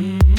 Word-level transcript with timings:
Mm-hmm. 0.00 0.29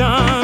Nation. 0.00 0.39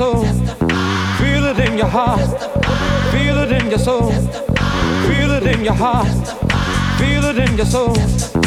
soul. 0.00 0.24
Feel 1.18 1.44
it 1.44 1.58
in 1.58 1.76
your 1.76 1.86
heart. 1.86 2.20
Feel 3.12 3.36
it 3.36 3.52
in 3.52 3.68
your 3.68 3.78
soul. 3.78 4.10
Feel 5.06 5.30
it 5.32 5.46
in 5.46 5.62
your 5.62 5.74
heart. 5.74 6.08
Feel 6.98 7.24
it 7.24 7.36
in 7.36 7.54
your 7.54 7.66
soul. 7.66 8.39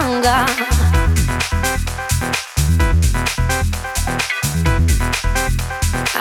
hunger. 0.00 0.40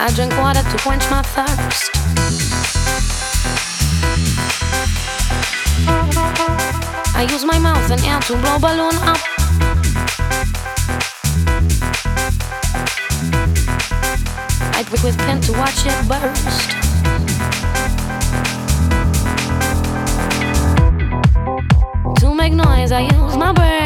I 0.01 0.11
drink 0.15 0.33
water 0.37 0.63
to 0.63 0.77
quench 0.83 1.05
my 1.09 1.21
thirst. 1.21 1.91
I 7.15 7.27
use 7.31 7.45
my 7.45 7.59
mouth 7.59 7.91
and 7.91 8.01
air 8.05 8.19
to 8.21 8.33
blow 8.41 8.59
balloon 8.59 8.95
up. 9.11 9.19
I 14.77 14.83
drink 14.87 15.03
with 15.03 15.17
pen 15.19 15.41
to 15.41 15.51
watch 15.53 15.85
it 15.85 16.07
burst. 16.07 16.88
noise. 22.51 22.91
I 22.91 23.01
use 23.01 23.37
my 23.37 23.51
brain. 23.53 23.78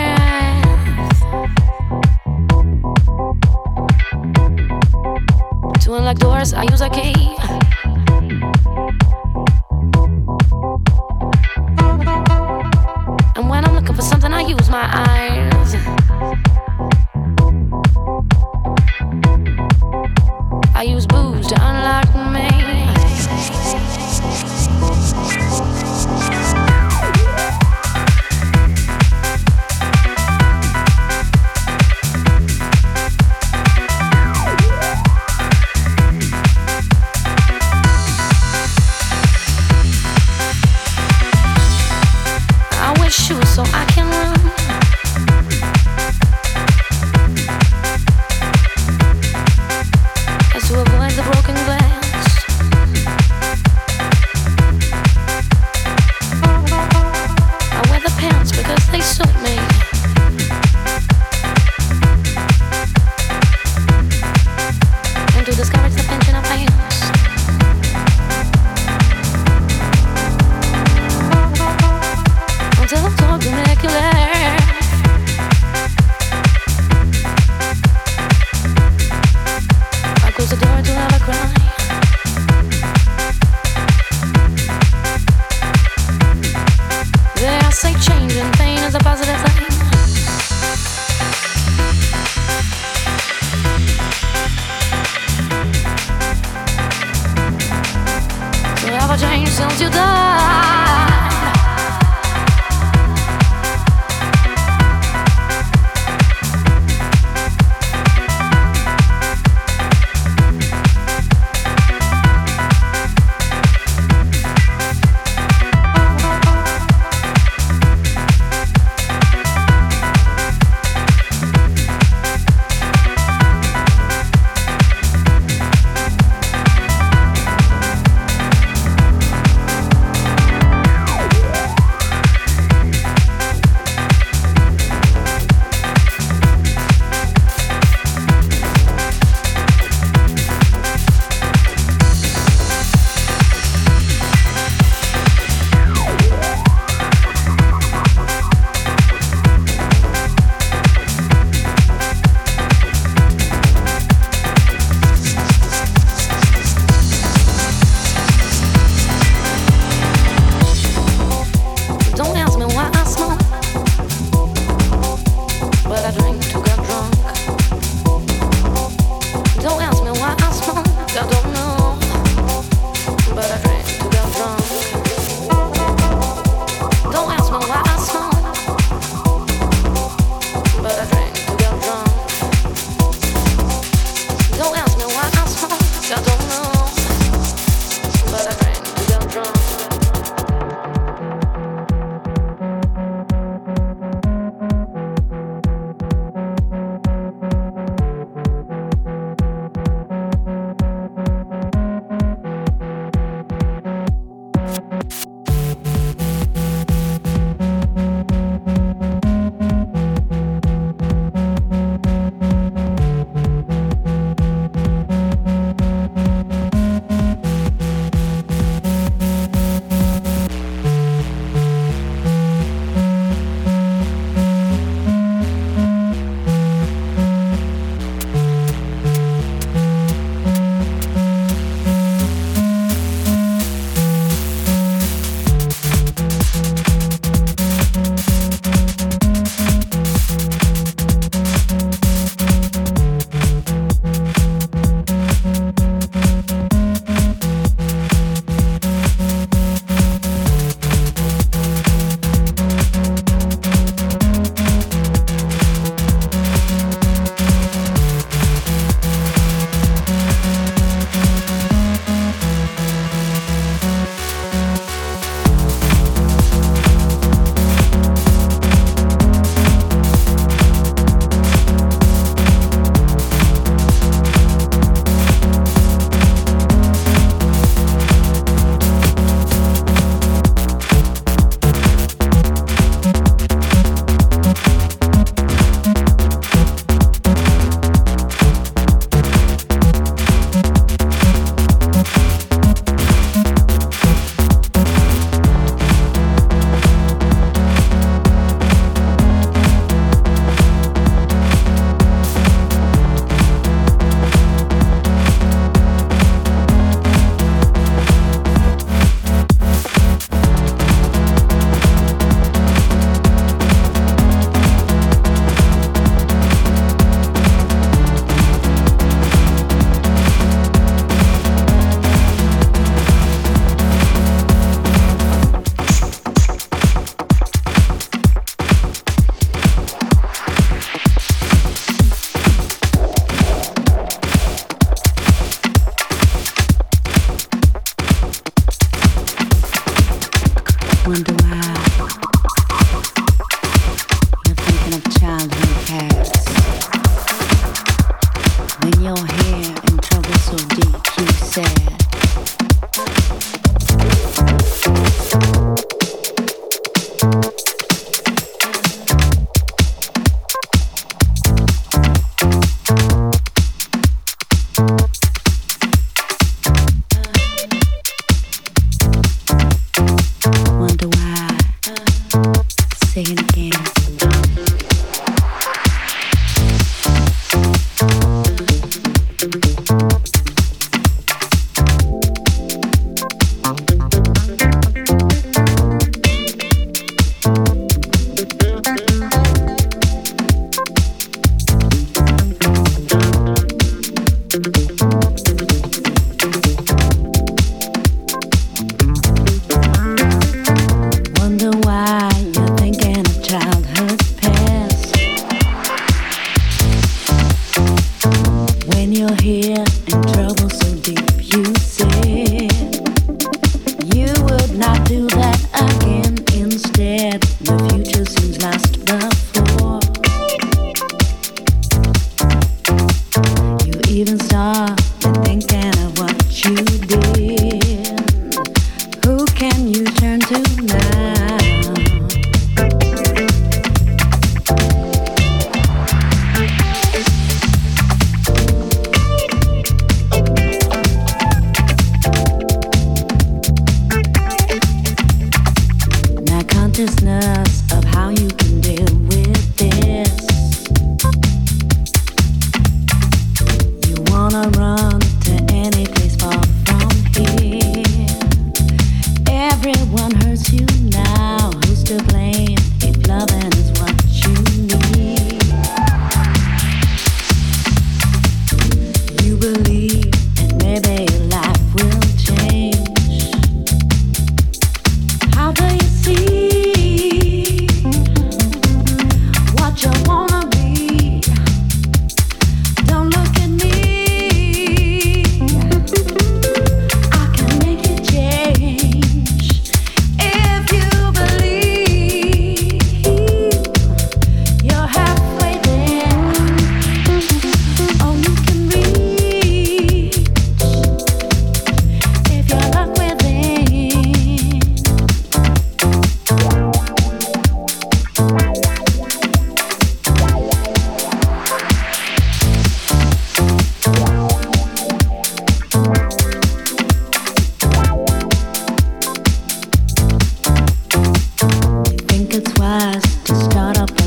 Making 523.70 524.16
the 524.18 524.23